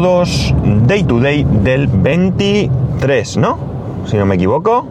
[0.00, 0.52] todos.
[0.88, 3.56] Day to day del 23, ¿no?
[4.06, 4.84] Si no me equivoco.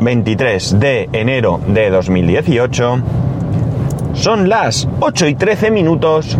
[0.00, 2.98] 23 de enero de 2018.
[4.14, 6.38] Son las 8 y 13 minutos.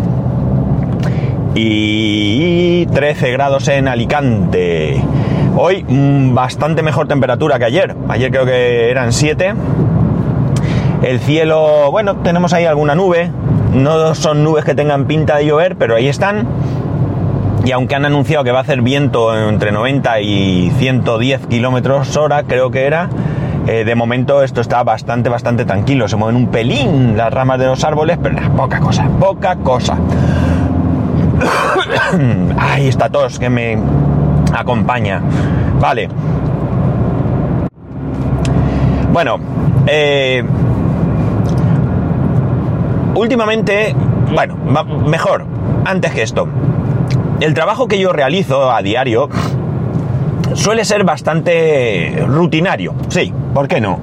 [1.53, 4.99] Y 13 grados en Alicante.
[5.55, 7.95] Hoy mm, bastante mejor temperatura que ayer.
[8.09, 9.53] Ayer creo que eran 7.
[11.03, 13.29] El cielo, bueno, tenemos ahí alguna nube.
[13.75, 16.47] No son nubes que tengan pinta de llover, pero ahí están.
[17.67, 22.43] Y aunque han anunciado que va a hacer viento entre 90 y 110 kilómetros hora,
[22.43, 23.09] creo que era,
[23.67, 26.07] eh, de momento esto está bastante, bastante tranquilo.
[26.07, 29.97] Se mueven un pelín las ramas de los árboles, pero poca cosa, poca cosa.
[32.57, 33.77] Ahí está tos que me
[34.53, 35.21] acompaña.
[35.77, 36.07] Vale.
[39.11, 39.39] Bueno,
[39.87, 40.41] eh,
[43.13, 43.93] últimamente,
[44.33, 44.55] bueno,
[45.05, 45.43] mejor,
[45.83, 46.47] antes que esto,
[47.39, 49.29] el trabajo que yo realizo a diario
[50.53, 53.99] suele ser bastante rutinario, sí, ¿por qué no?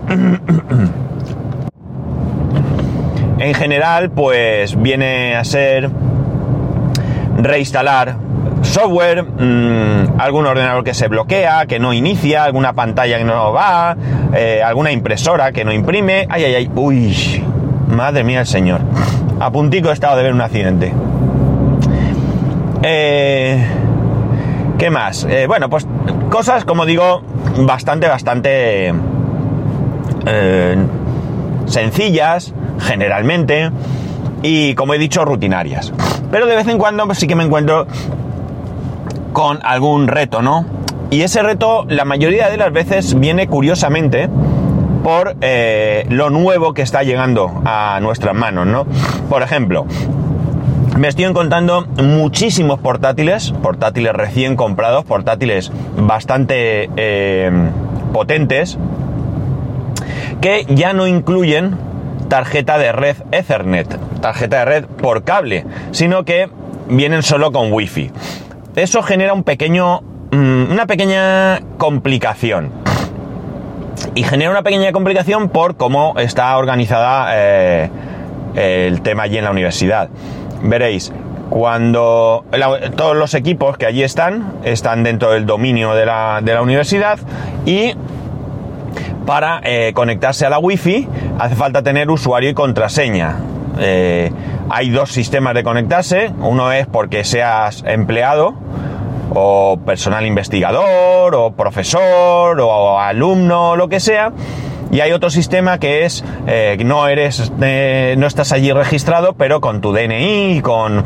[3.38, 5.90] en general, pues viene a ser
[7.36, 8.16] reinstalar
[8.62, 13.96] software, mmm, algún ordenador que se bloquea, que no inicia, alguna pantalla que no va,
[14.34, 16.26] eh, alguna impresora que no imprime.
[16.30, 17.44] Ay, ay, ay, uy,
[17.88, 18.80] madre mía el señor.
[19.40, 20.92] A puntico he estado de ver un accidente.
[22.86, 23.66] Eh,
[24.76, 25.24] ¿Qué más?
[25.24, 25.86] Eh, bueno, pues
[26.28, 27.22] cosas, como digo,
[27.60, 28.92] bastante, bastante
[30.26, 30.76] eh,
[31.64, 33.70] sencillas, generalmente,
[34.42, 35.94] y como he dicho, rutinarias.
[36.30, 37.86] Pero de vez en cuando pues, sí que me encuentro
[39.32, 40.66] con algún reto, ¿no?
[41.10, 44.28] Y ese reto, la mayoría de las veces, viene curiosamente
[45.02, 48.84] por eh, lo nuevo que está llegando a nuestras manos, ¿no?
[49.30, 49.86] Por ejemplo,
[50.96, 57.50] me estoy encontrando muchísimos portátiles, portátiles recién comprados, portátiles bastante eh,
[58.12, 58.78] potentes,
[60.40, 61.76] que ya no incluyen
[62.28, 66.48] tarjeta de red Ethernet, tarjeta de red por cable, sino que
[66.88, 68.12] vienen solo con Wi-Fi.
[68.76, 70.00] Eso genera un pequeño,
[70.30, 72.70] mm, una pequeña complicación.
[74.14, 77.90] Y genera una pequeña complicación por cómo está organizada eh,
[78.54, 80.08] el tema allí en la universidad
[80.64, 81.12] veréis,
[81.50, 82.44] cuando
[82.96, 87.18] todos los equipos que allí están, están dentro del dominio de la, universidad
[87.66, 87.94] y
[89.26, 91.08] para eh, conectarse a la wifi
[91.38, 93.36] hace falta tener usuario y contraseña.
[93.78, 94.30] Eh,
[94.70, 98.54] hay dos sistemas de conectarse, uno es porque seas empleado
[99.34, 104.32] o personal investigador o profesor o alumno, lo que sea,
[104.90, 109.60] y hay otro sistema que es, eh, no eres, eh, no estás allí registrado, pero
[109.60, 111.04] con tu DNI, con,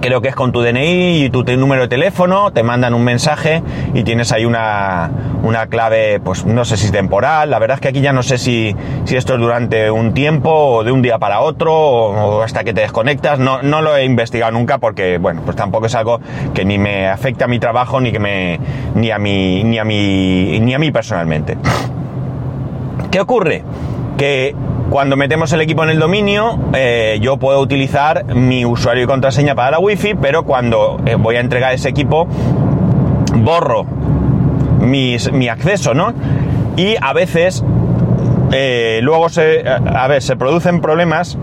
[0.00, 3.62] creo que es con tu DNI y tu, número de teléfono, te mandan un mensaje
[3.92, 5.10] y tienes ahí una,
[5.42, 8.38] una, clave, pues no sé si temporal, la verdad es que aquí ya no sé
[8.38, 8.74] si,
[9.04, 12.72] si esto es durante un tiempo o de un día para otro o, hasta que
[12.72, 16.20] te desconectas, no, no, lo he investigado nunca porque, bueno, pues tampoco es algo
[16.54, 18.60] que ni me afecta a mi trabajo ni que me,
[18.94, 21.56] ni a mí, ni a mí, ni a mí personalmente.
[23.16, 23.62] ¿Qué ocurre?
[24.18, 24.54] Que
[24.90, 29.54] cuando metemos el equipo en el dominio, eh, yo puedo utilizar mi usuario y contraseña
[29.54, 32.28] para la wifi, pero cuando eh, voy a entregar ese equipo,
[33.36, 33.86] borro
[34.82, 36.12] mi acceso, ¿no?
[36.76, 37.64] Y a veces,
[38.52, 41.38] eh, luego se, a ver, se producen problemas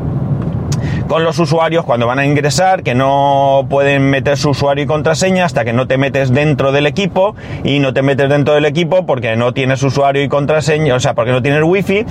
[1.07, 5.45] con los usuarios cuando van a ingresar, que no pueden meter su usuario y contraseña
[5.45, 9.05] hasta que no te metes dentro del equipo y no te metes dentro del equipo
[9.05, 12.05] porque no tienes usuario y contraseña, o sea, porque no tienes wifi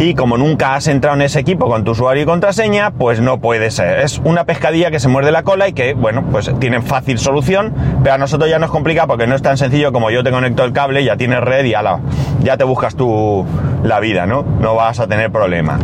[0.00, 3.38] y como nunca has entrado en ese equipo con tu usuario y contraseña, pues no
[3.38, 3.98] puede ser.
[4.00, 7.74] Es una pescadilla que se muerde la cola y que, bueno, pues tienen fácil solución,
[8.02, 10.64] pero a nosotros ya nos complica porque no es tan sencillo como yo te conecto
[10.64, 12.00] el cable, ya tienes red y ala,
[12.42, 13.44] ya te buscas tú
[13.82, 14.42] la vida, ¿no?
[14.42, 15.78] No vas a tener problema.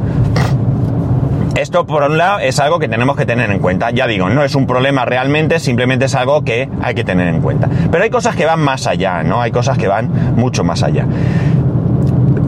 [1.56, 3.90] Esto, por un lado, es algo que tenemos que tener en cuenta.
[3.90, 7.40] Ya digo, no es un problema realmente, simplemente es algo que hay que tener en
[7.40, 7.68] cuenta.
[7.90, 9.40] Pero hay cosas que van más allá, ¿no?
[9.40, 11.06] Hay cosas que van mucho más allá.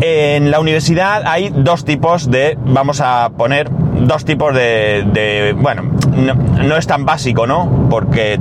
[0.01, 5.85] En la universidad hay dos tipos de, vamos a poner, dos tipos de, bueno,
[6.15, 7.89] no, es tan básico, ¿no?
[7.91, 8.39] Porque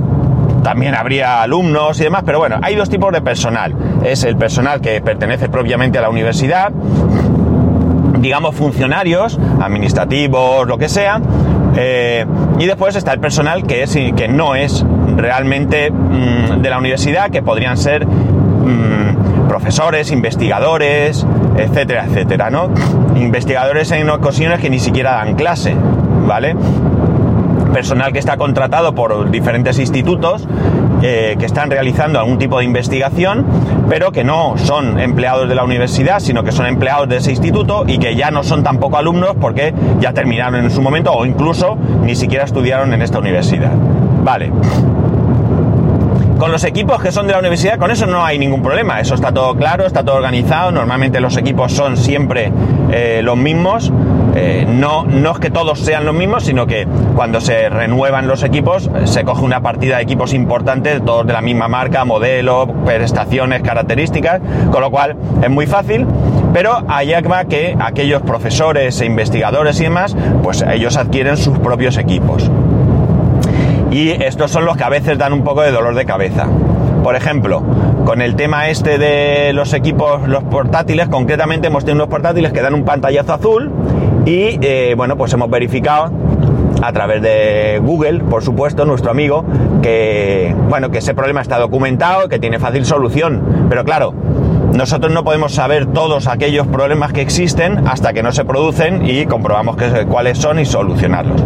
[0.62, 3.74] también habría alumnos y demás, pero bueno, hay dos tipos de personal.
[4.04, 6.72] Es el personal que pertenece propiamente a la universidad,
[8.18, 11.20] digamos, funcionarios, administrativos, lo que sea.
[11.76, 12.24] Eh,
[12.58, 14.84] y después está el personal que, es, que no es
[15.16, 21.26] realmente mm, de la universidad, que podrían ser mm, profesores, investigadores,
[21.56, 22.70] etcétera, etcétera, ¿no?
[23.16, 25.74] Investigadores en ocasiones que ni siquiera dan clase,
[26.26, 26.56] ¿vale?
[27.68, 30.46] personal que está contratado por diferentes institutos
[31.02, 33.46] eh, que están realizando algún tipo de investigación,
[33.88, 37.84] pero que no son empleados de la universidad, sino que son empleados de ese instituto
[37.86, 41.76] y que ya no son tampoco alumnos porque ya terminaron en su momento o incluso
[42.02, 43.72] ni siquiera estudiaron en esta universidad.
[44.24, 44.50] Vale.
[46.38, 49.00] Con los equipos que son de la universidad, con eso no hay ningún problema.
[49.00, 50.70] Eso está todo claro, está todo organizado.
[50.70, 52.52] Normalmente los equipos son siempre
[52.92, 53.92] eh, los mismos.
[54.40, 56.86] Eh, no, no es que todos sean los mismos, sino que
[57.16, 61.40] cuando se renuevan los equipos, se coge una partida de equipos importantes, todos de la
[61.40, 64.40] misma marca, modelo, prestaciones, características,
[64.70, 66.06] con lo cual es muy fácil.
[66.54, 71.96] Pero allá va que aquellos profesores e investigadores y demás, pues ellos adquieren sus propios
[71.96, 72.48] equipos.
[73.90, 76.46] Y estos son los que a veces dan un poco de dolor de cabeza.
[77.02, 77.62] Por ejemplo,
[78.04, 82.62] con el tema este de los equipos, los portátiles, concretamente hemos tenido unos portátiles que
[82.62, 83.72] dan un pantallazo azul
[84.28, 86.12] y eh, bueno, pues hemos verificado
[86.82, 89.42] a través de Google, por supuesto, nuestro amigo,
[89.82, 93.66] que bueno, que ese problema está documentado, que tiene fácil solución.
[93.70, 94.12] Pero claro,
[94.74, 99.24] nosotros no podemos saber todos aquellos problemas que existen hasta que no se producen y
[99.24, 99.76] comprobamos
[100.08, 101.42] cuáles son y solucionarlos.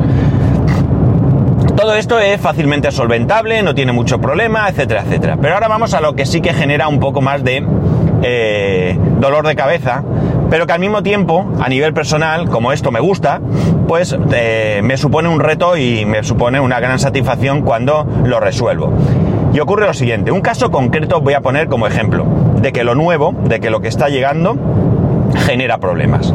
[1.76, 5.38] Todo esto es fácilmente solventable, no tiene mucho problema, etcétera, etcétera.
[5.40, 7.64] Pero ahora vamos a lo que sí que genera un poco más de
[8.23, 10.02] eh, dolor de cabeza,
[10.52, 13.40] pero que al mismo tiempo, a nivel personal, como esto me gusta,
[13.88, 18.93] pues eh, me supone un reto y me supone una gran satisfacción cuando lo resuelvo.
[19.54, 22.26] Y ocurre lo siguiente, un caso concreto voy a poner como ejemplo,
[22.60, 24.58] de que lo nuevo, de que lo que está llegando,
[25.46, 26.34] genera problemas.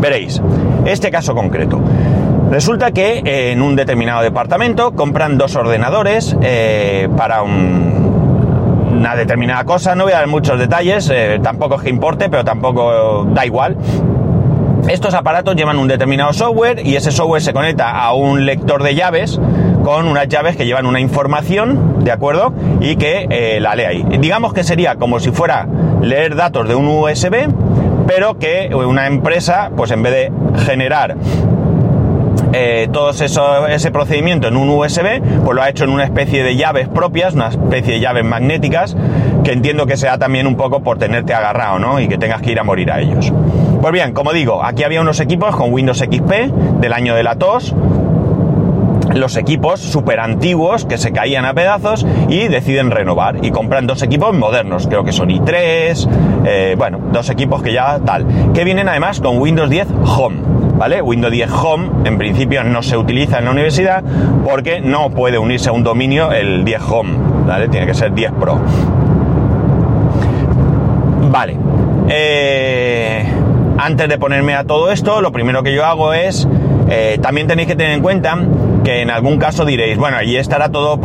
[0.00, 0.40] Veréis,
[0.86, 1.78] este caso concreto.
[2.50, 7.42] Resulta que eh, en un determinado departamento compran dos ordenadores eh, para
[8.98, 9.94] una determinada cosa.
[9.94, 13.76] No voy a dar muchos detalles, eh, tampoco es que importe, pero tampoco da igual.
[14.88, 18.94] Estos aparatos llevan un determinado software y ese software se conecta a un lector de
[18.94, 19.40] llaves
[19.84, 22.52] con unas llaves que llevan una información, ¿de acuerdo?
[22.80, 24.06] Y que la lee ahí.
[24.18, 25.66] Digamos que sería como si fuera
[26.02, 27.48] leer datos de un USB,
[28.06, 30.32] pero que una empresa, pues en vez de
[30.64, 31.16] generar
[32.52, 36.56] eh, todo ese procedimiento en un USB, pues lo ha hecho en una especie de
[36.56, 38.96] llaves propias, una especie de llaves magnéticas,
[39.44, 42.00] que entiendo que sea también un poco por tenerte agarrado, ¿no?
[42.00, 43.32] Y que tengas que ir a morir a ellos.
[43.80, 47.36] Pues bien, como digo, aquí había unos equipos con Windows XP del año de la
[47.36, 47.74] tos,
[49.14, 54.02] los equipos súper antiguos que se caían a pedazos y deciden renovar y compran dos
[54.02, 56.08] equipos modernos, creo que son i3,
[56.44, 60.57] eh, bueno, dos equipos que ya tal, que vienen además con Windows 10 Home.
[60.78, 61.02] ¿Vale?
[61.02, 64.02] Windows 10 Home en principio no se utiliza en la universidad
[64.44, 67.10] porque no puede unirse a un dominio el 10 Home,
[67.46, 67.68] ¿vale?
[67.68, 68.60] Tiene que ser 10 Pro.
[71.30, 71.56] Vale.
[72.08, 73.24] Eh,
[73.76, 76.48] antes de ponerme a todo esto, lo primero que yo hago es,
[76.88, 78.38] eh, también tenéis que tener en cuenta
[78.82, 80.98] que en algún caso diréis, bueno, allí estará todo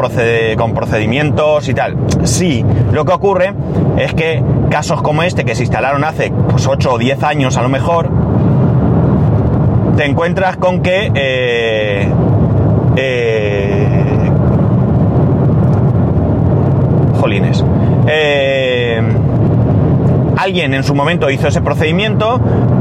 [0.58, 1.98] con procedimientos y tal.
[2.24, 3.54] Sí, lo que ocurre
[3.98, 7.62] es que casos como este que se instalaron hace pues, 8 o 10 años a
[7.62, 8.10] lo mejor,
[9.96, 12.08] te encuentras con que eh,
[12.96, 13.88] eh,
[17.20, 17.64] jolines
[18.08, 19.02] eh,
[20.38, 22.40] alguien en su momento hizo ese procedimiento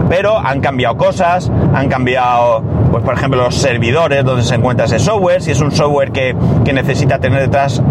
[0.08, 2.62] pero han cambiado cosas han cambiado
[2.92, 5.40] pues por ejemplo los servidores donde se encuentra ese software.
[5.40, 7.82] Si es un software que, que necesita tener detrás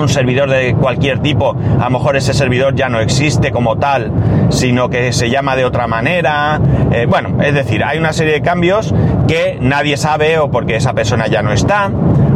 [0.00, 4.10] un servidor de cualquier tipo, a lo mejor ese servidor ya no existe como tal,
[4.52, 6.60] sino que se llama de otra manera.
[6.92, 8.94] Eh, bueno, es decir, hay una serie de cambios
[9.26, 11.90] que nadie sabe o porque esa persona ya no está,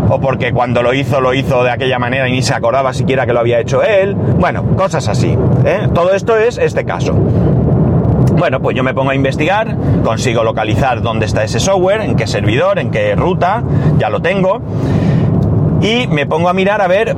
[0.09, 3.27] o porque cuando lo hizo lo hizo de aquella manera y ni se acordaba siquiera
[3.27, 4.15] que lo había hecho él.
[4.15, 5.37] Bueno, cosas así.
[5.65, 5.89] ¿eh?
[5.95, 7.13] Todo esto es este caso.
[7.13, 12.27] Bueno, pues yo me pongo a investigar, consigo localizar dónde está ese software, en qué
[12.27, 13.63] servidor, en qué ruta,
[13.99, 14.61] ya lo tengo,
[15.81, 17.17] y me pongo a mirar a ver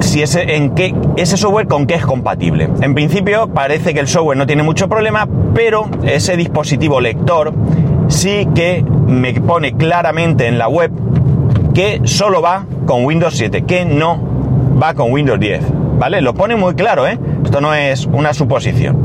[0.00, 2.68] si ese, en qué, ese software con qué es compatible.
[2.80, 7.52] En principio parece que el software no tiene mucho problema, pero ese dispositivo lector
[8.08, 10.90] sí que me pone claramente en la web
[11.74, 14.20] que solo va con Windows 7, que no
[14.80, 15.64] va con Windows 10.
[15.98, 16.20] ¿Vale?
[16.20, 17.18] Lo pone muy claro, ¿eh?
[17.44, 19.02] Esto no es una suposición.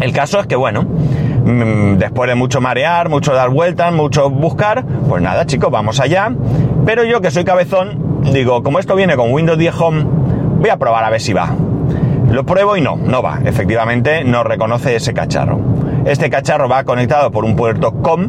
[0.00, 4.84] El caso es que, bueno, mm, después de mucho marear, mucho dar vueltas, mucho buscar,
[5.08, 6.32] pues nada, chicos, vamos allá.
[6.84, 10.04] Pero yo que soy cabezón, digo, como esto viene con Windows 10 Home,
[10.58, 11.54] voy a probar a ver si va.
[12.30, 13.40] Lo pruebo y no, no va.
[13.44, 15.58] Efectivamente, no reconoce ese cacharro.
[16.04, 18.28] Este cacharro va conectado por un puerto COM.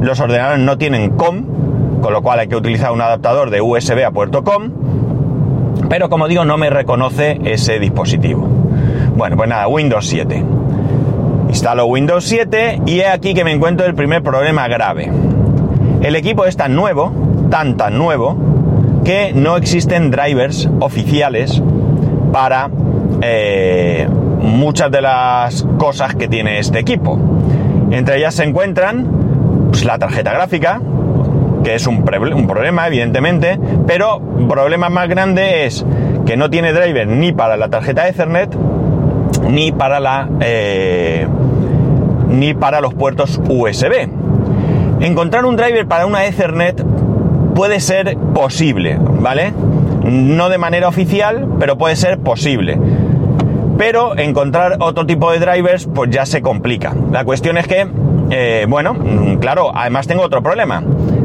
[0.00, 4.04] Los ordenadores no tienen COM, con lo cual hay que utilizar un adaptador de USB
[4.04, 4.70] a puerto COM.
[5.88, 8.46] Pero como digo, no me reconoce ese dispositivo.
[9.16, 10.44] Bueno, pues nada, Windows 7.
[11.48, 15.10] Instalo Windows 7 y he aquí que me encuentro el primer problema grave.
[16.02, 17.12] El equipo es tan nuevo
[17.54, 18.36] tan tan nuevo
[19.04, 21.62] que no existen drivers oficiales
[22.32, 22.70] para
[23.20, 24.08] eh,
[24.40, 27.18] muchas de las cosas que tiene este equipo.
[27.90, 30.80] Entre ellas se encuentran pues, la tarjeta gráfica,
[31.62, 35.84] que es un, un, problema, evidentemente, pero problema más grande es
[36.26, 38.54] que no tiene driver ni para la tarjeta Ethernet
[39.48, 41.26] ni para la eh,
[42.28, 44.08] ni para los puertos USB.
[45.00, 46.82] Encontrar un driver para una Ethernet
[47.54, 49.52] puede ser posible, ¿vale?
[50.04, 52.78] No de manera oficial, pero puede ser posible.
[53.78, 56.94] Pero encontrar otro tipo de drivers, pues ya se complica.
[57.10, 57.86] La cuestión es que,
[58.30, 60.82] eh, bueno, mm, claro, además tengo otro problema.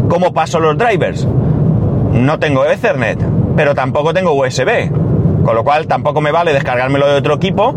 [0.08, 1.28] ¿Cómo paso los drivers?
[2.14, 3.20] No tengo Ethernet,
[3.56, 4.90] pero tampoco tengo USB.
[5.44, 7.76] Con lo cual tampoco me vale descargármelo de otro equipo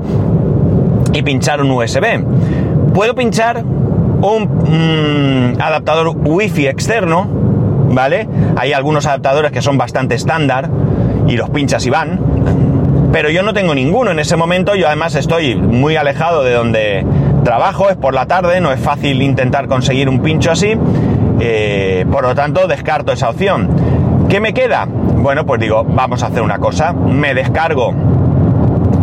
[1.13, 2.23] y pinchar un USB.
[2.95, 7.27] Puedo pinchar un mm, adaptador Wi-Fi externo,
[7.93, 8.27] ¿vale?
[8.57, 10.69] Hay algunos adaptadores que son bastante estándar
[11.29, 12.21] y los pinchas y van.
[13.13, 17.07] Pero yo no tengo ninguno en ese momento, yo además estoy muy alejado de donde
[17.45, 20.75] trabajo, es por la tarde, no es fácil intentar conseguir un pincho así,
[21.41, 24.27] eh, por lo tanto descarto esa opción.
[24.31, 24.87] ¿Qué me queda?
[24.87, 27.95] Bueno, pues digo, vamos a hacer una cosa, me descargo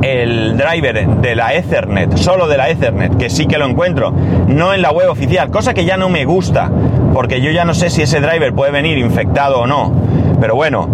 [0.01, 4.73] el driver de la Ethernet, solo de la Ethernet, que sí que lo encuentro, no
[4.73, 6.71] en la web oficial, cosa que ya no me gusta,
[7.13, 9.91] porque yo ya no sé si ese driver puede venir infectado o no.
[10.39, 10.87] Pero bueno,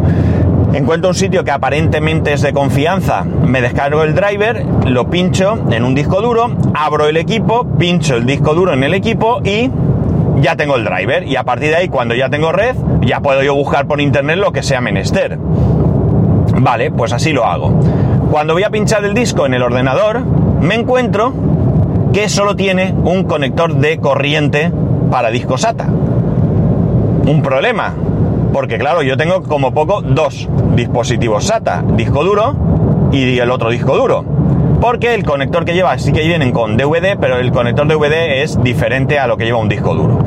[0.73, 5.83] encuentro un sitio que aparentemente es de confianza, me descargo el driver, lo pincho en
[5.83, 9.69] un disco duro, abro el equipo, pincho el disco duro en el equipo y
[10.41, 11.27] ya tengo el driver.
[11.27, 14.37] Y a partir de ahí, cuando ya tengo red, ya puedo yo buscar por internet
[14.37, 15.37] lo que sea menester.
[16.57, 17.79] Vale, pues así lo hago.
[18.31, 20.21] Cuando voy a pinchar el disco en el ordenador,
[20.61, 21.33] me encuentro
[22.11, 24.71] que solo tiene un conector de corriente
[25.09, 25.87] para disco SATA.
[25.87, 27.93] Un problema,
[28.53, 33.95] porque claro, yo tengo como poco dos dispositivos SATA, disco duro y el otro disco
[33.97, 34.23] duro.
[34.79, 38.61] Porque el conector que lleva sí que vienen con DVD, pero el conector DVD es
[38.61, 40.19] diferente a lo que lleva un disco duro.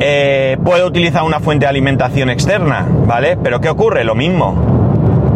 [0.00, 3.36] Eh, puedo utilizar una fuente de alimentación externa, ¿vale?
[3.36, 4.02] Pero ¿qué ocurre?
[4.02, 4.82] Lo mismo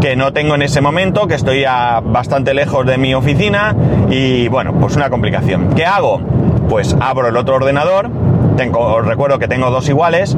[0.00, 3.74] que no tengo en ese momento, que estoy a bastante lejos de mi oficina
[4.10, 5.74] y bueno, pues una complicación.
[5.74, 6.20] ¿Qué hago?
[6.68, 8.10] Pues abro el otro ordenador,
[8.56, 10.36] tengo, os recuerdo que tengo dos iguales,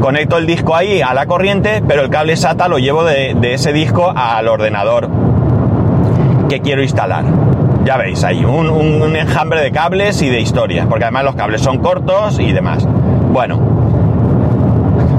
[0.00, 3.72] conecto el disco ahí a la corriente, pero el cable SATA lo llevo de, ese
[3.72, 5.08] disco al ordenador
[6.48, 7.24] que quiero instalar.
[7.84, 11.62] Ya veis, hay un, un enjambre de cables y de historias, porque además los cables
[11.62, 12.86] son cortos y demás.
[13.32, 13.80] Bueno,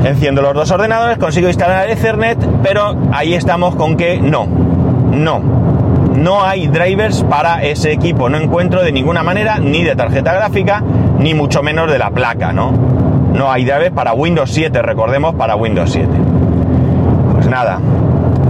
[0.04, 4.48] Enciendo los dos ordenadores, consigo instalar Ethernet, pero ahí estamos con que no,
[5.12, 5.40] no,
[6.16, 8.30] no hay drivers para ese equipo.
[8.30, 10.84] No encuentro de ninguna manera ni de tarjeta gráfica,
[11.18, 12.72] ni mucho menos de la placa, ¿no?
[13.34, 16.10] No hay drivers para Windows 7, recordemos, para Windows 7.
[17.34, 17.80] Pues nada,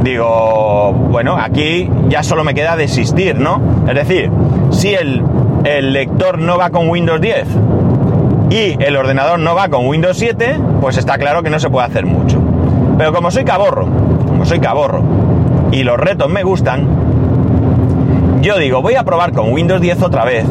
[0.03, 3.61] digo, bueno, aquí ya solo me queda desistir, ¿no?
[3.87, 4.31] Es decir,
[4.71, 5.23] si el,
[5.63, 7.47] el lector no va con Windows 10
[8.49, 11.87] y el ordenador no va con Windows 7, pues está claro que no se puede
[11.87, 12.41] hacer mucho.
[12.97, 13.87] Pero como soy caborro,
[14.27, 15.03] como soy caborro,
[15.71, 16.87] y los retos me gustan,
[18.41, 20.45] yo digo, voy a probar con Windows 10 otra vez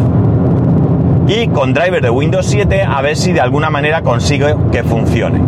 [1.27, 5.41] y con driver de Windows 7 a ver si de alguna manera consigo que funcione.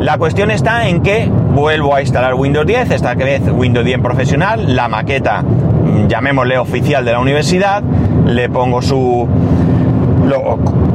[0.00, 4.74] La cuestión está en que vuelvo a instalar Windows 10, esta vez Windows 10 profesional,
[4.74, 7.82] la maqueta, mm, llamémosle oficial de la universidad,
[8.26, 9.28] le pongo su,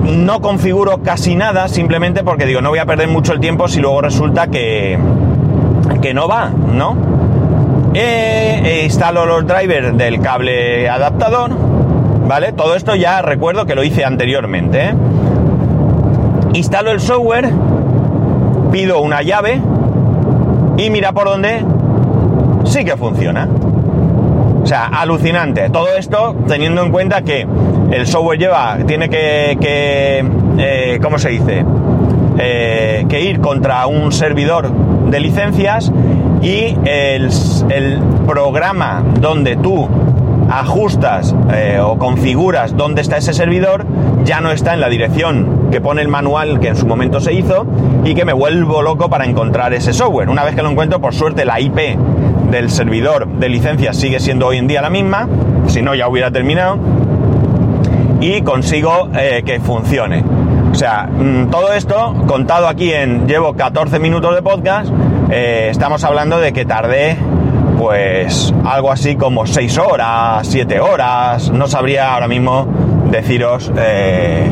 [0.03, 3.79] no configuro casi nada simplemente porque digo, no voy a perder mucho el tiempo si
[3.79, 4.97] luego resulta que,
[6.01, 7.26] que no va, ¿no?
[7.99, 11.49] E, instalo los drivers del cable adaptador,
[12.27, 12.51] ¿vale?
[12.51, 14.89] Todo esto ya recuerdo que lo hice anteriormente.
[14.89, 14.93] ¿eh?
[16.53, 17.49] Instalo el software,
[18.71, 19.59] pido una llave
[20.77, 21.65] y mira por dónde
[22.65, 23.49] sí que funciona.
[24.61, 25.71] O sea, alucinante.
[25.71, 27.47] Todo esto teniendo en cuenta que
[27.89, 30.23] el software lleva, tiene que,
[30.59, 31.65] eh, ¿cómo se dice?
[32.37, 34.69] Eh, que ir contra un servidor
[35.09, 35.91] de licencias
[36.41, 37.29] y el,
[38.25, 39.87] programa donde tú
[40.49, 43.85] ajustas eh, o configuras dónde está ese servidor
[44.23, 47.33] ya no está en la dirección que pone el manual que en su momento se
[47.33, 47.65] hizo
[48.03, 50.29] y que me vuelvo loco para encontrar ese software.
[50.29, 51.97] Una vez que lo encuentro, por suerte la IP
[52.51, 55.27] del servidor de licencias sigue siendo hoy en día la misma,
[55.67, 56.77] si no ya hubiera terminado
[58.19, 60.23] y consigo eh, que funcione.
[60.71, 64.91] O sea, mm, todo esto contado aquí en llevo 14 minutos de podcast,
[65.29, 67.17] eh, estamos hablando de que tardé
[67.77, 72.65] pues algo así como 6 horas, 7 horas, no sabría ahora mismo
[73.11, 74.47] deciros eh,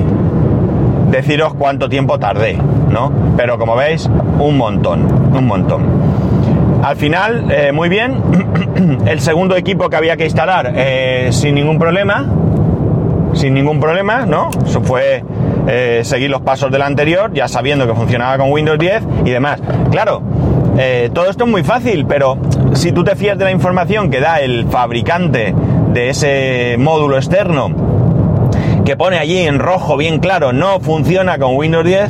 [1.10, 3.12] deciros cuánto tiempo tardé, ¿no?
[3.38, 5.84] Pero como veis, un montón, un montón.
[6.84, 8.22] Al final, eh, muy bien,
[9.08, 10.74] el segundo equipo que había que instalar
[11.32, 12.26] sin ningún problema,
[13.34, 14.50] sin ningún problema, ¿no?
[14.84, 15.24] Fue
[16.04, 19.60] seguir los pasos del anterior, ya sabiendo que funcionaba con Windows 10 y demás.
[19.90, 20.22] Claro,
[21.14, 22.38] todo esto es muy fácil, pero
[22.74, 25.54] si tú te fías de la información que da el fabricante
[25.94, 27.70] de ese módulo externo,
[28.84, 32.10] que pone allí en rojo bien claro, no funciona con Windows 10,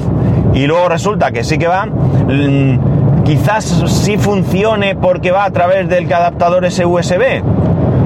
[0.56, 5.90] y luego resulta que sí que va, mm, quizás sí funcione porque va a través
[5.90, 7.42] del adaptador ese USB.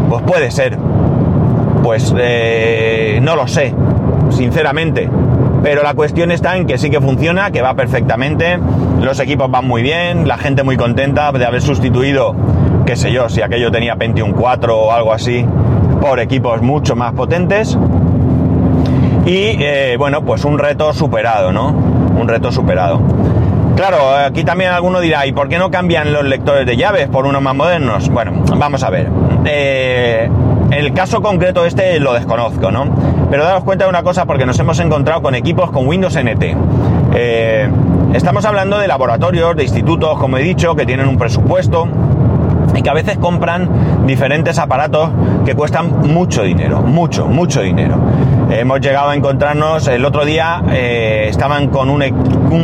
[0.09, 0.77] Pues puede ser.
[1.83, 3.73] Pues eh, no lo sé,
[4.31, 5.07] sinceramente.
[5.63, 8.59] Pero la cuestión está en que sí que funciona, que va perfectamente,
[9.01, 12.35] los equipos van muy bien, la gente muy contenta de haber sustituido,
[12.85, 15.45] qué sé yo, si aquello tenía Pentium 4 o algo así,
[16.01, 17.77] por equipos mucho más potentes.
[19.25, 21.69] Y eh, bueno, pues un reto superado, ¿no?
[21.69, 23.01] Un reto superado.
[23.75, 27.25] Claro, aquí también alguno dirá, ¿y por qué no cambian los lectores de llaves por
[27.25, 28.09] unos más modernos?
[28.09, 29.07] Bueno, vamos a ver.
[29.45, 30.29] Eh,
[30.71, 32.85] el caso concreto este lo desconozco, ¿no?
[33.29, 36.55] Pero daros cuenta de una cosa porque nos hemos encontrado con equipos con Windows NT.
[37.13, 37.69] Eh,
[38.13, 41.87] estamos hablando de laboratorios, de institutos, como he dicho, que tienen un presupuesto
[42.75, 45.09] y que a veces compran diferentes aparatos
[45.45, 47.97] que cuestan mucho dinero, mucho, mucho dinero.
[48.49, 52.03] Hemos llegado a encontrarnos, el otro día eh, estaban con un,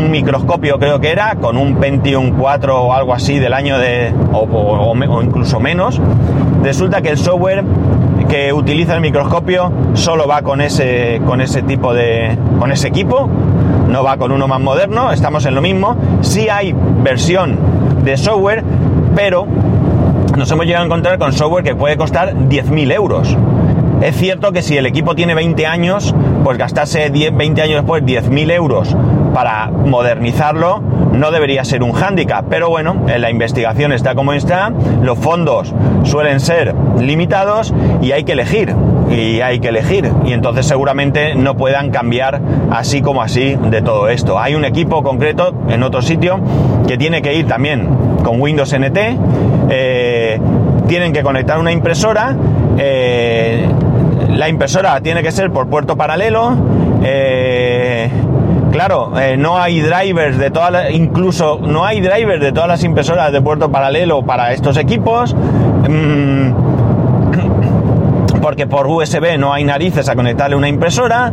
[0.10, 4.96] microscopio creo que era, con un Pentium 4 o algo así del año de, o,
[5.22, 6.02] incluso menos.
[6.64, 7.64] Resulta que el software
[8.28, 13.30] que utiliza el microscopio solo va con ese, con ese tipo de, con ese equipo,
[13.88, 15.96] no va con uno más moderno, estamos en lo mismo.
[16.22, 17.58] Sí hay versión
[18.04, 18.64] de software,
[19.16, 19.46] pero
[20.36, 23.38] nos hemos llegado a encontrar con software que puede costar 10.000 euros.
[24.06, 28.04] Es cierto que si el equipo tiene 20 años, pues gastarse 10, 20 años después
[28.04, 28.96] 10.000 euros
[29.34, 30.80] para modernizarlo
[31.12, 32.46] no debería ser un hándicap.
[32.48, 34.72] Pero bueno, en la investigación está como está,
[35.02, 38.76] los fondos suelen ser limitados y hay que elegir.
[39.10, 40.12] Y hay que elegir.
[40.24, 42.40] Y entonces seguramente no puedan cambiar
[42.70, 44.38] así como así de todo esto.
[44.38, 46.40] Hay un equipo concreto en otro sitio
[46.88, 47.90] que tiene que ir también
[48.24, 48.98] con Windows NT.
[49.72, 50.40] Eh,
[50.88, 52.36] tienen que conectar una impresora.
[52.78, 53.68] Eh,
[54.36, 56.56] la impresora tiene que ser por puerto paralelo.
[57.04, 58.10] Eh,
[58.72, 63.32] claro, no hay drivers de todas las, incluso no hay drivers de todas las impresoras
[63.32, 65.36] de puerto paralelo para estos equipos.
[65.90, 66.54] Mm,
[68.42, 71.32] porque por USB no hay narices a conectarle una impresora.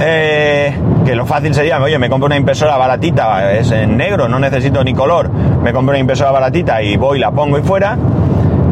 [0.00, 0.72] Eh,
[1.04, 4.82] que lo fácil sería, oye, me compro una impresora baratita, es en negro, no necesito
[4.82, 7.96] ni color, me compro una impresora baratita y voy, la pongo y fuera,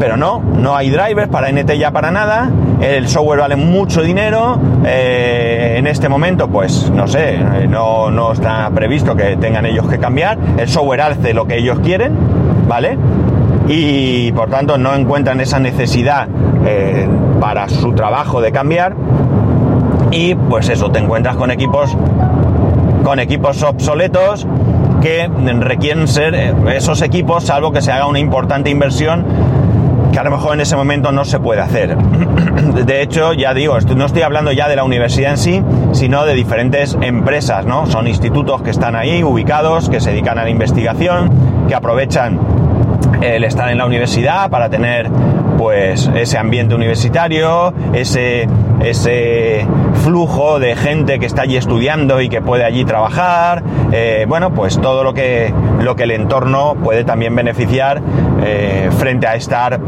[0.03, 4.59] pero no, no hay drivers para NT ya para nada, el software vale mucho dinero,
[4.83, 7.37] eh, en este momento pues no sé,
[7.69, 11.79] no, no está previsto que tengan ellos que cambiar, el software hace lo que ellos
[11.79, 12.17] quieren,
[12.67, 12.97] ¿vale?
[13.69, 16.27] Y por tanto no encuentran esa necesidad
[16.65, 17.07] eh,
[17.39, 18.97] para su trabajo de cambiar.
[20.11, 21.95] Y pues eso, te encuentras con equipos
[23.05, 24.47] con equipos obsoletos
[25.01, 25.27] que
[25.59, 29.25] requieren ser eh, esos equipos, salvo que se haga una importante inversión
[30.13, 31.97] que a lo mejor en ese momento no se puede hacer.
[32.85, 36.35] De hecho, ya digo, no estoy hablando ya de la universidad en sí, sino de
[36.35, 37.87] diferentes empresas, ¿no?
[37.87, 42.39] Son institutos que están ahí ubicados, que se dedican a la investigación, que aprovechan
[43.21, 45.09] el estar en la universidad para tener
[45.57, 48.47] pues ese ambiente universitario, ese,
[48.83, 49.65] ese
[50.03, 54.79] flujo de gente que está allí estudiando y que puede allí trabajar, eh, bueno, pues
[54.81, 58.01] todo lo que, lo que el entorno puede también beneficiar
[58.43, 59.79] eh, frente a estar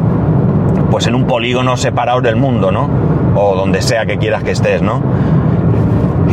[0.90, 2.90] pues en un polígono separado del mundo, ¿no?
[3.36, 5.02] O donde sea que quieras que estés, ¿no?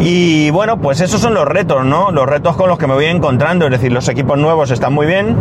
[0.01, 2.11] Y bueno, pues esos son los retos, ¿no?
[2.11, 5.07] Los retos con los que me voy encontrando, es decir, los equipos nuevos están muy
[5.07, 5.37] bien,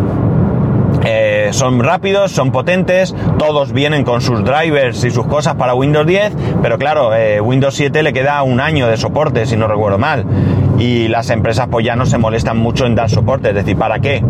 [1.03, 6.05] eh, son rápidos, son potentes, todos vienen con sus drivers y sus cosas para Windows
[6.05, 9.97] 10, pero claro, eh, Windows 7 le queda un año de soporte, si no recuerdo
[9.97, 10.25] mal.
[10.77, 13.99] Y las empresas pues ya no se molestan mucho en dar soporte, es decir, ¿para
[13.99, 14.23] qué?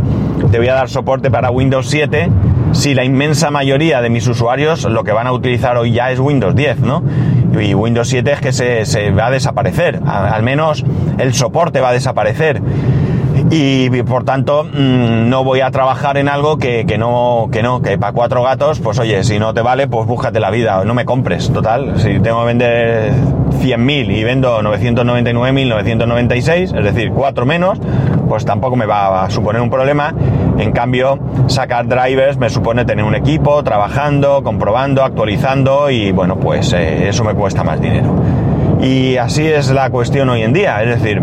[0.51, 2.29] Te voy a dar soporte para Windows 7
[2.73, 6.19] si la inmensa mayoría de mis usuarios lo que van a utilizar hoy ya es
[6.19, 7.03] Windows 10, ¿no?
[7.57, 10.83] Y Windows 7 es que se, va a desaparecer, al menos
[11.19, 12.61] el soporte va a desaparecer
[13.53, 17.97] y por tanto mm, no voy a trabajar en algo que, no, que no, que
[17.97, 21.03] para cuatro gatos, pues oye, si no te vale, pues búscate la vida, no me
[21.03, 27.77] compres, total, si tengo que vender 100.000 y vendo 999.996, es decir, cuatro menos,
[28.29, 30.15] pues tampoco me va a suponer un problema.
[30.57, 36.71] En cambio, sacar drivers me supone tener un equipo trabajando, comprobando, actualizando y bueno, pues
[36.71, 38.15] eh, eso me cuesta más dinero.
[38.81, 41.21] Y así es la cuestión hoy en día, es decir,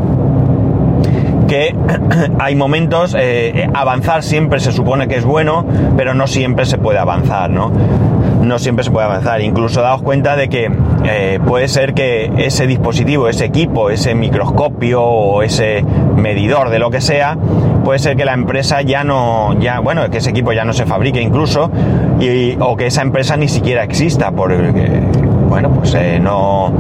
[1.49, 1.75] que
[2.39, 6.99] hay momentos, eh, avanzar siempre se supone que es bueno, pero no siempre se puede
[6.99, 7.73] avanzar, ¿no?
[8.43, 9.41] No siempre se puede avanzar.
[9.41, 10.71] Incluso daos cuenta de que
[11.05, 15.85] eh, puede ser que ese dispositivo, ese equipo, ese microscopio o ese
[16.17, 17.37] medidor de lo que sea,
[17.85, 20.87] puede ser que la empresa ya no, ya, bueno, que ese equipo ya no se
[20.87, 21.71] fabrique incluso,
[22.21, 24.55] y, o que esa empresa ni siquiera exista, porque,
[25.49, 26.73] bueno, pues eh, no,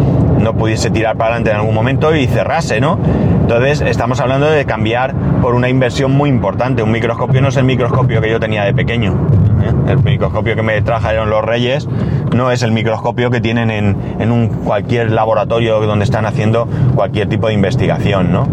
[0.49, 2.99] no pudiese tirar para adelante en algún momento y cerrase, ¿no?
[3.43, 6.83] Entonces estamos hablando de cambiar por una inversión muy importante.
[6.83, 9.13] Un microscopio no es el microscopio que yo tenía de pequeño.
[9.13, 9.93] ¿eh?
[9.93, 11.87] El microscopio que me trajeron los reyes
[12.35, 17.29] no es el microscopio que tienen en, en un, cualquier laboratorio donde están haciendo cualquier
[17.29, 18.47] tipo de investigación, ¿no?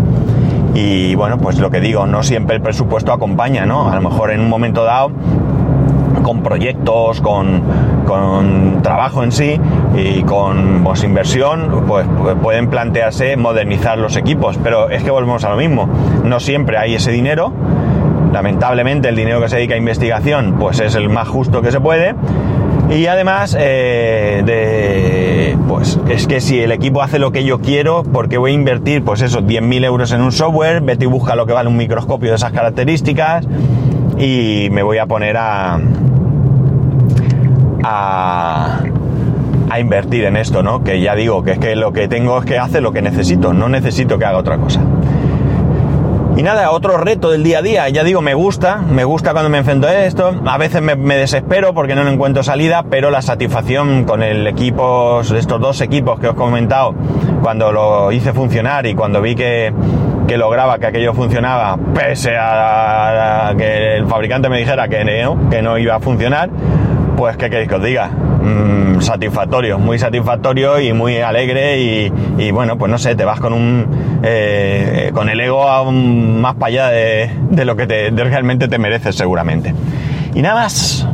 [0.73, 3.89] Y bueno, pues lo que digo, no siempre el presupuesto acompaña, ¿no?
[3.89, 5.11] A lo mejor en un momento dado
[6.25, 7.61] con proyectos, con,
[8.07, 9.61] con, trabajo en sí
[9.95, 12.07] y con pues, inversión, pues
[12.41, 14.57] pueden plantearse modernizar los equipos.
[14.63, 15.87] Pero es que volvemos a lo mismo.
[16.23, 17.53] No siempre hay ese dinero.
[18.33, 21.79] Lamentablemente el dinero que se dedica a investigación pues es el más justo que se
[21.79, 22.15] puede.
[22.89, 28.01] Y además, eh, de, pues es que si el equipo hace lo que yo quiero,
[28.01, 31.45] porque voy a invertir, pues eso, 10.000 euros en un software, vete y busca lo
[31.45, 33.45] que vale un microscopio de esas características
[34.17, 35.79] y me voy a poner a,
[37.85, 40.83] a, invertir en esto, ¿no?
[40.83, 43.53] Que ya digo, que es que lo que tengo es que hacer lo que necesito,
[43.53, 44.81] no necesito que haga otra cosa.
[46.37, 49.49] Y nada, otro reto del día a día, ya digo, me gusta, me gusta cuando
[49.49, 53.21] me enfrento a esto, a veces me, me desespero porque no encuentro salida, pero la
[53.21, 56.93] satisfacción con el equipo, estos dos equipos que os he comentado,
[57.41, 59.73] cuando lo hice funcionar y cuando vi que,
[60.27, 65.49] que lograba que aquello funcionaba, pese a, a, que el fabricante me dijera que no,
[65.49, 66.49] que no iba a funcionar,
[67.15, 71.79] pues qué queréis que os diga, mm, satisfactorio, muy satisfactorio y muy alegre
[72.37, 76.55] y, bueno, pues no sé, te vas con un eh, con el ego aún más
[76.55, 79.73] para allá de, de lo que te, realmente te mereces seguramente.
[80.33, 81.07] Y nada más,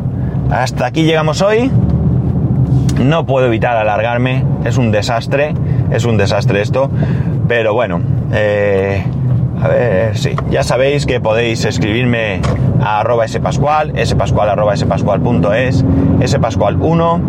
[0.49, 1.71] hasta aquí llegamos hoy.
[3.03, 5.53] No puedo evitar alargarme, es un desastre,
[5.91, 6.89] es un desastre esto,
[7.47, 7.99] pero bueno,
[8.31, 9.03] eh,
[9.61, 12.41] a ver, sí, ya sabéis que podéis escribirme
[12.81, 17.21] a arroba spascual, spascual arroba spascual.es, spascual1,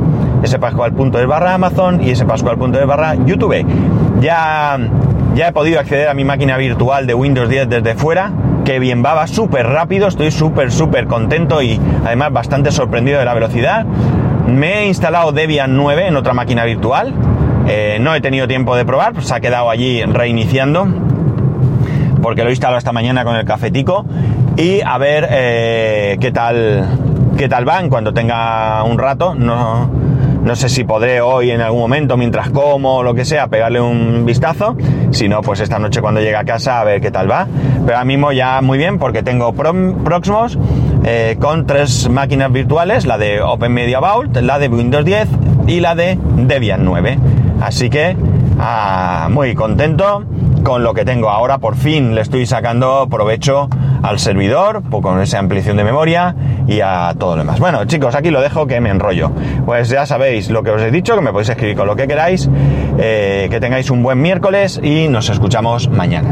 [0.47, 3.66] spascual.es barra Amazon y spascual.es barra YouTube.
[4.21, 4.79] Ya,
[5.35, 8.33] ya he podido acceder a mi máquina virtual de Windows 10 desde fuera,
[8.64, 13.27] que bien va, va súper rápido, estoy súper, súper contento y además bastante sorprendido de
[13.27, 13.85] la velocidad.
[14.47, 17.12] Me he instalado Debian 9 en otra máquina virtual,
[17.68, 20.88] eh, no he tenido tiempo de probar, pues se ha quedado allí reiniciando,
[22.23, 24.07] porque lo he instalado esta mañana con el cafetico
[24.57, 26.87] y a ver eh, qué tal
[27.37, 29.35] qué tal van cuando tenga un rato.
[29.35, 29.91] No,
[30.45, 33.81] no sé si podré hoy en algún momento, mientras como o lo que sea, pegarle
[33.81, 34.77] un vistazo.
[35.11, 37.47] Si no, pues esta noche cuando llegue a casa a ver qué tal va.
[37.85, 40.59] Pero ahora mismo ya muy bien porque tengo Proxmos
[41.05, 45.29] eh, con tres máquinas virtuales, la de Open Media Vault, la de Windows 10
[45.67, 47.19] y la de Debian 9.
[47.61, 48.17] Así que
[48.59, 50.25] ah, muy contento
[50.62, 51.59] con lo que tengo ahora.
[51.59, 53.68] Por fin le estoy sacando provecho
[54.03, 56.35] al servidor, con esa ampliación de memoria
[56.66, 57.61] y a todo lo demás.
[57.61, 59.31] Bueno, chicos, aquí lo dejo que me enrollo.
[59.64, 62.07] Pues ya sabéis lo que os he dicho, que me podéis escribir con lo que
[62.07, 62.48] queráis.
[62.98, 66.29] Eh, que tengáis un buen miércoles y nos escuchamos mañana.